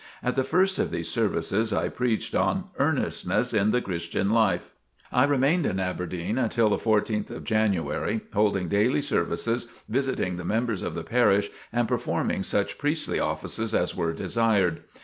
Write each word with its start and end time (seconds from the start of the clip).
At 0.23 0.35
the 0.35 0.43
first 0.43 0.79
of 0.79 0.89
these 0.89 1.11
services, 1.11 1.71
I 1.71 1.87
preached 1.87 2.33
on 2.33 2.63
"Earnestness 2.79 3.53
in 3.53 3.69
the 3.69 3.83
Christian 3.83 4.31
Life." 4.31 4.71
I 5.11 5.25
remained 5.25 5.67
in 5.67 5.79
Aberdeen 5.79 6.39
until 6.39 6.69
the 6.69 6.77
14th 6.77 7.29
of 7.29 7.43
January, 7.43 8.21
holding 8.33 8.67
daily 8.67 9.03
services, 9.03 9.67
visiting 9.87 10.37
the 10.37 10.43
members 10.43 10.81
of 10.81 10.95
the 10.95 11.03
parish 11.03 11.51
and 11.71 11.87
performing 11.87 12.41
such 12.41 12.79
priestly 12.79 13.19
offices 13.19 13.75
as 13.75 13.95
were 13.95 14.11
desired. 14.13 14.81